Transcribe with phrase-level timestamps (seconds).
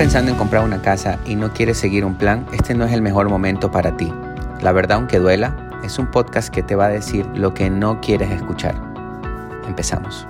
[0.00, 3.02] pensando en comprar una casa y no quieres seguir un plan, este no es el
[3.02, 4.10] mejor momento para ti.
[4.62, 8.00] La verdad, aunque duela, es un podcast que te va a decir lo que no
[8.00, 8.74] quieres escuchar.
[9.68, 10.26] Empezamos.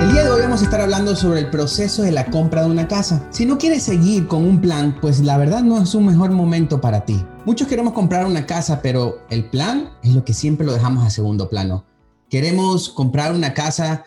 [0.00, 2.70] El día de hoy vamos a estar hablando sobre el proceso de la compra de
[2.70, 3.22] una casa.
[3.28, 6.80] Si no quieres seguir con un plan, pues la verdad no es un mejor momento
[6.80, 7.22] para ti.
[7.44, 11.10] Muchos queremos comprar una casa, pero el plan es lo que siempre lo dejamos a
[11.10, 11.84] segundo plano.
[12.30, 14.06] Queremos comprar una casa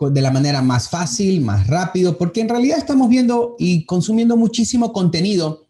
[0.00, 4.92] de la manera más fácil, más rápido, porque en realidad estamos viendo y consumiendo muchísimo
[4.92, 5.66] contenido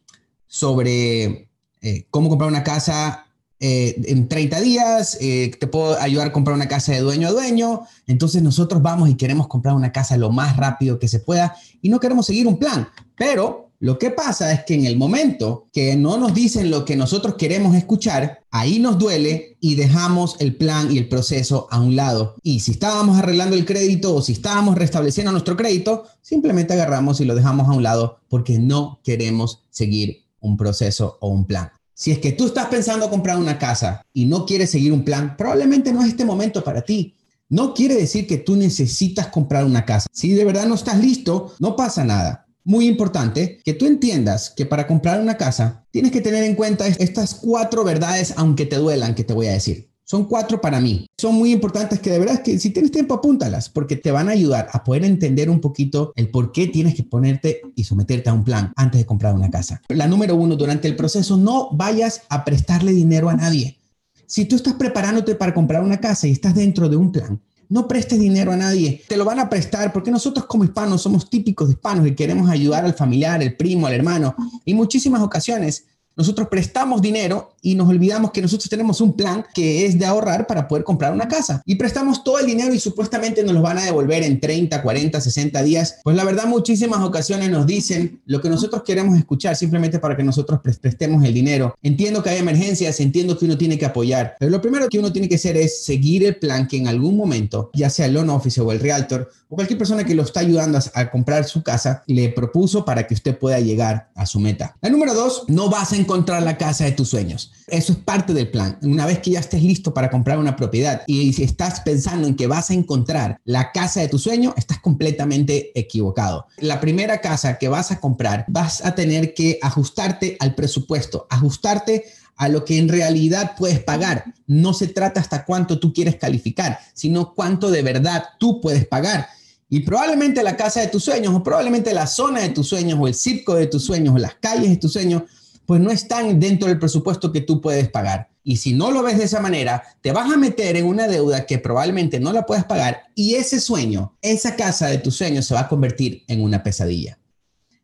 [0.46, 1.48] sobre
[1.80, 3.26] eh, cómo comprar una casa
[3.60, 7.32] eh, en 30 días, eh, te puedo ayudar a comprar una casa de dueño a
[7.32, 11.56] dueño, entonces nosotros vamos y queremos comprar una casa lo más rápido que se pueda
[11.82, 15.68] y no queremos seguir un plan, pero lo que pasa es que en el momento
[15.72, 20.56] que no nos dicen lo que nosotros queremos escuchar, ahí nos duele y dejamos el
[20.56, 22.34] plan y el proceso a un lado.
[22.42, 27.24] Y si estábamos arreglando el crédito o si estábamos restableciendo nuestro crédito, simplemente agarramos y
[27.24, 31.70] lo dejamos a un lado porque no queremos seguir un proceso o un plan.
[31.94, 35.36] Si es que tú estás pensando comprar una casa y no quieres seguir un plan,
[35.36, 37.14] probablemente no es este momento para ti.
[37.48, 40.08] No quiere decir que tú necesitas comprar una casa.
[40.12, 44.66] Si de verdad no estás listo, no pasa nada muy importante que tú entiendas que
[44.66, 49.14] para comprar una casa tienes que tener en cuenta estas cuatro verdades, aunque te duelan,
[49.14, 49.88] que te voy a decir.
[50.04, 51.06] Son cuatro para mí.
[51.16, 54.32] Son muy importantes que de verdad que si tienes tiempo apúntalas porque te van a
[54.32, 58.34] ayudar a poder entender un poquito el por qué tienes que ponerte y someterte a
[58.34, 59.80] un plan antes de comprar una casa.
[59.88, 63.78] La número uno, durante el proceso no vayas a prestarle dinero a nadie.
[64.26, 67.86] Si tú estás preparándote para comprar una casa y estás dentro de un plan, no
[67.86, 69.02] prestes dinero a nadie.
[69.08, 72.48] Te lo van a prestar porque nosotros como hispanos somos típicos de hispanos y queremos
[72.48, 74.34] ayudar al familiar, el primo, al hermano.
[74.64, 75.84] Y muchísimas ocasiones
[76.18, 80.48] nosotros prestamos dinero y nos olvidamos que nosotros tenemos un plan que es de ahorrar
[80.48, 81.62] para poder comprar una casa.
[81.64, 85.20] Y prestamos todo el dinero y supuestamente nos lo van a devolver en 30, 40,
[85.20, 85.98] 60 días.
[86.02, 90.24] Pues la verdad muchísimas ocasiones nos dicen lo que nosotros queremos escuchar simplemente para que
[90.24, 91.76] nosotros prestemos el dinero.
[91.84, 95.12] Entiendo que hay emergencias, entiendo que uno tiene que apoyar, pero lo primero que uno
[95.12, 98.30] tiene que hacer es seguir el plan que en algún momento, ya sea el loan
[98.30, 101.62] officer o el realtor o cualquier persona que lo está ayudando a, a comprar su
[101.62, 104.76] casa, le propuso para que usted pueda llegar a su meta.
[104.82, 107.52] La número dos, no a encontrar la casa de tus sueños.
[107.66, 108.78] Eso es parte del plan.
[108.80, 112.34] Una vez que ya estés listo para comprar una propiedad y si estás pensando en
[112.34, 116.46] que vas a encontrar la casa de tu sueño, estás completamente equivocado.
[116.56, 122.06] La primera casa que vas a comprar, vas a tener que ajustarte al presupuesto, ajustarte
[122.36, 124.24] a lo que en realidad puedes pagar.
[124.46, 129.28] No se trata hasta cuánto tú quieres calificar, sino cuánto de verdad tú puedes pagar.
[129.68, 133.06] Y probablemente la casa de tus sueños, o probablemente la zona de tus sueños, o
[133.06, 135.24] el circo de tus sueños, o las calles de tus sueños,
[135.68, 138.30] pues no están dentro del presupuesto que tú puedes pagar.
[138.42, 141.44] Y si no lo ves de esa manera, te vas a meter en una deuda
[141.44, 145.52] que probablemente no la puedas pagar y ese sueño, esa casa de tus sueños se
[145.52, 147.18] va a convertir en una pesadilla.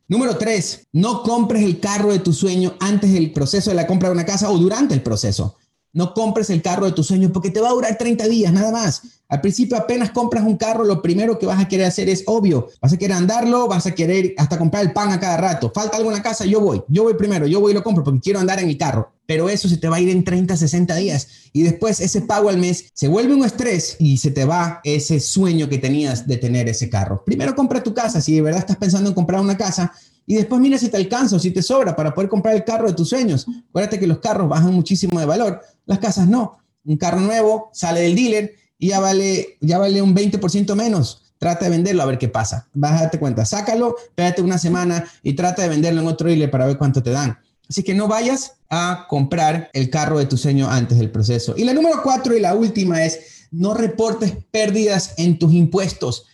[0.09, 4.09] Número tres, no compres el carro de tu sueño antes del proceso de la compra
[4.09, 5.59] de una casa o durante el proceso.
[5.93, 8.73] No compres el carro de tu sueño porque te va a durar 30 días, nada
[8.73, 9.03] más.
[9.29, 12.69] Al principio apenas compras un carro, lo primero que vas a querer hacer es obvio.
[12.81, 15.73] Vas a querer andarlo, vas a querer hasta comprar el pan a cada rato.
[15.75, 16.83] Falta la casa, yo voy.
[16.89, 19.13] Yo voy primero, yo voy y lo compro porque quiero andar en el carro.
[19.27, 21.29] Pero eso se te va a ir en 30, 60 días.
[21.53, 25.19] Y después ese pago al mes se vuelve un estrés y se te va ese
[25.19, 27.25] sueño que tenías de tener ese carro.
[27.25, 28.21] Primero compra tu casa.
[28.21, 29.93] Si de verdad estás pensando en comprar una casa,
[30.27, 32.89] y después mira si te alcanza o si te sobra para poder comprar el carro
[32.89, 33.47] de tus sueños.
[33.69, 36.59] Acuérdate que los carros bajan muchísimo de valor, las casas no.
[36.85, 38.55] Un carro nuevo sale del dealer
[38.85, 41.23] y ya vale, ya vale un 20% menos.
[41.39, 42.69] Trata de venderlo a ver qué pasa.
[42.75, 46.67] Vas a cuenta, sácalo, espérate una semana y trata de venderlo en otro dealer para
[46.67, 47.39] ver cuánto te dan.
[47.67, 51.55] Así que no vayas a comprar el carro de tu sueño antes del proceso.
[51.57, 56.27] Y la número cuatro y la última es no reportes pérdidas en tus impuestos.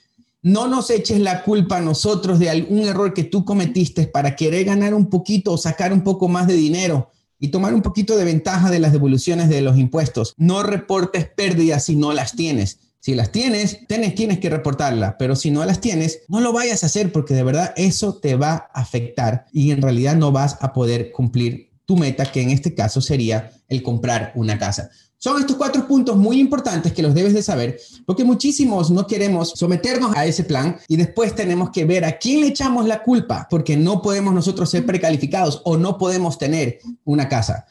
[0.42, 4.64] No nos eches la culpa a nosotros de algún error que tú cometiste para querer
[4.64, 8.24] ganar un poquito o sacar un poco más de dinero y tomar un poquito de
[8.24, 10.34] ventaja de las devoluciones de los impuestos.
[10.36, 12.78] No reportes pérdidas si no las tienes.
[13.00, 16.82] Si las tienes, tienes, tienes que reportarlas, pero si no las tienes, no lo vayas
[16.82, 20.58] a hacer porque de verdad eso te va a afectar y en realidad no vas
[20.60, 24.90] a poder cumplir tu meta, que en este caso sería el comprar una casa.
[25.22, 29.50] Son estos cuatro puntos muy importantes que los debes de saber, porque muchísimos no queremos
[29.54, 33.46] someternos a ese plan y después tenemos que ver a quién le echamos la culpa,
[33.50, 37.66] porque no podemos nosotros ser precalificados o no podemos tener una casa.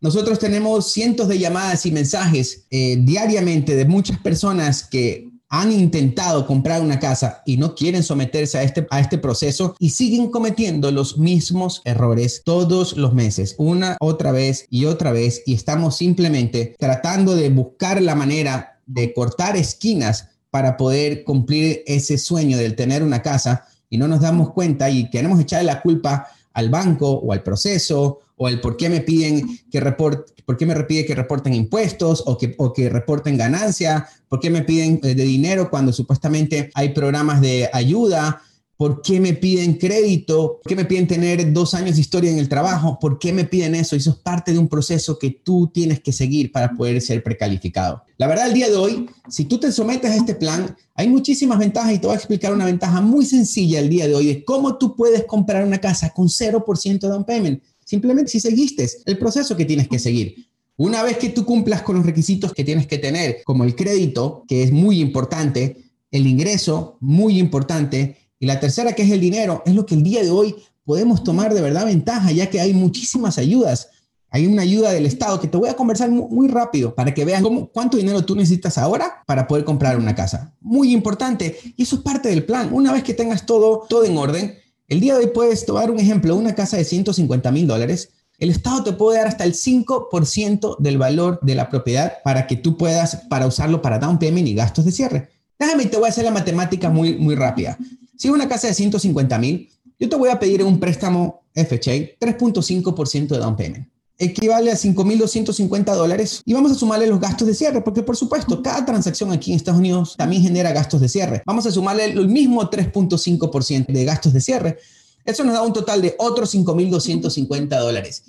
[0.00, 6.46] Nosotros tenemos cientos de llamadas y mensajes eh, diariamente de muchas personas que han intentado
[6.46, 10.90] comprar una casa y no quieren someterse a este, a este proceso y siguen cometiendo
[10.90, 16.74] los mismos errores todos los meses, una, otra vez y otra vez, y estamos simplemente
[16.78, 23.02] tratando de buscar la manera de cortar esquinas para poder cumplir ese sueño del tener
[23.02, 27.32] una casa y no nos damos cuenta y queremos echarle la culpa al banco o
[27.32, 31.14] al proceso o el por qué me piden que reporte, por qué me pide que
[31.14, 35.70] reporten impuestos o que, o que reporten ganancia, por qué me piden eh, de dinero
[35.70, 38.42] cuando supuestamente hay programas de ayuda,
[38.76, 42.38] por qué me piden crédito, por qué me piden tener dos años de historia en
[42.38, 43.94] el trabajo, por qué me piden eso.
[43.94, 48.02] Eso es parte de un proceso que tú tienes que seguir para poder ser precalificado.
[48.18, 51.58] La verdad, el día de hoy, si tú te sometes a este plan, hay muchísimas
[51.58, 54.44] ventajas y te voy a explicar una ventaja muy sencilla el día de hoy de
[54.44, 57.62] cómo tú puedes comprar una casa con 0% de down payment.
[57.84, 60.48] Simplemente si seguiste el proceso que tienes que seguir.
[60.76, 64.44] Una vez que tú cumplas con los requisitos que tienes que tener, como el crédito,
[64.48, 65.76] que es muy importante,
[66.10, 70.02] el ingreso, muy importante, y la tercera, que es el dinero, es lo que el
[70.02, 73.90] día de hoy podemos tomar de verdad ventaja, ya que hay muchísimas ayudas.
[74.30, 77.44] Hay una ayuda del Estado que te voy a conversar muy, rápido para que vean
[77.44, 80.56] cómo, cuánto dinero tú necesitas ahora para poder comprar una casa.
[80.60, 81.56] Muy importante.
[81.76, 82.70] Y eso es parte del plan.
[82.72, 84.56] Una vez que tengas todo, todo en orden,
[84.88, 88.08] el día de hoy puedes tomar un ejemplo, una casa de 150 mil dólares.
[88.40, 92.56] El Estado te puede dar hasta el 5% del valor de la propiedad para que
[92.56, 95.28] tú puedas, para usarlo para down payment y gastos de cierre.
[95.60, 97.78] Déjame, te voy a hacer la matemática muy, muy rápida.
[98.22, 102.20] Si es una casa de 150 mil, yo te voy a pedir un préstamo FHA
[102.20, 107.54] 3.5% de down payment equivale a 5.250 dólares y vamos a sumarle los gastos de
[107.54, 111.42] cierre, porque por supuesto, cada transacción aquí en Estados Unidos también genera gastos de cierre.
[111.44, 114.78] Vamos a sumarle el mismo 3.5% de gastos de cierre.
[115.24, 118.22] Eso nos da un total de otros 5.250 dólares.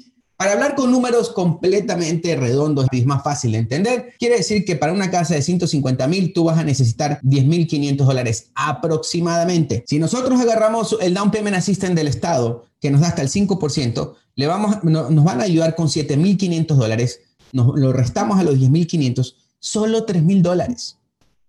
[0.44, 4.92] Para hablar con números completamente redondos y más fácil de entender, quiere decir que para
[4.92, 9.86] una casa de 150 mil tú vas a necesitar 10.500 dólares aproximadamente.
[9.88, 14.16] Si nosotros agarramos el Down Payment Assistance del Estado, que nos da hasta el 5%,
[14.36, 17.22] le vamos, nos van a ayudar con 7.500 dólares,
[17.54, 20.98] nos lo restamos a los 10.500, solo 3.000 dólares.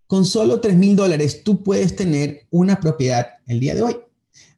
[0.07, 3.97] Con solo 3.000 dólares tú puedes tener una propiedad el día de hoy.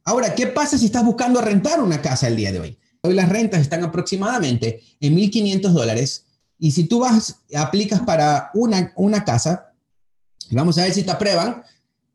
[0.03, 2.77] Ahora, ¿qué pasa si estás buscando rentar una casa el día de hoy?
[3.07, 6.25] Hoy las rentas están aproximadamente en 1.500 dólares
[6.59, 9.71] y si tú vas, aplicas para una, una casa,
[10.51, 11.63] vamos a ver si te aprueban,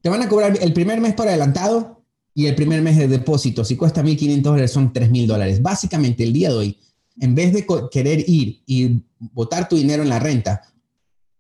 [0.02, 2.02] te van a cobrar el primer mes por adelantado
[2.34, 3.64] y el primer mes de depósito.
[3.64, 5.62] Si cuesta 1.500 dólares, son 3.000 dólares.
[5.62, 6.78] Básicamente, el día de hoy,
[7.20, 10.62] en vez de querer ir y botar tu dinero en la renta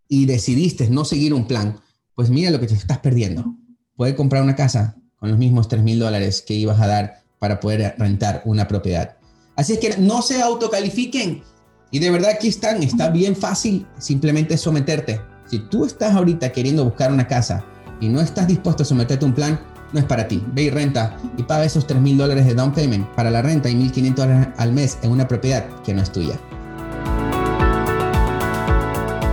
[0.08, 1.78] y decidiste no seguir un plan,
[2.14, 3.54] pues mira lo que te estás perdiendo.
[3.96, 7.96] Puedes comprar una casa con los mismos 3.000 dólares que ibas a dar para poder
[7.98, 9.16] rentar una propiedad.
[9.56, 11.42] Así es que no se autocalifiquen.
[11.90, 15.20] Y de verdad aquí están, está bien fácil simplemente someterte.
[15.46, 17.64] Si tú estás ahorita queriendo buscar una casa
[18.00, 19.60] y no estás dispuesto a someterte a un plan,
[19.92, 20.42] no es para ti.
[20.54, 23.68] Ve y renta y paga esos 3 mil dólares de down payment para la renta
[23.68, 26.34] y 1.500 dólares al mes en una propiedad que no es tuya.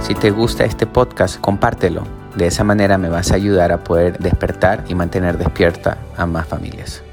[0.02, 2.04] Si te gusta este podcast, compártelo.
[2.36, 6.48] De esa manera me vas a ayudar a poder despertar y mantener despierta a más
[6.48, 7.04] familias.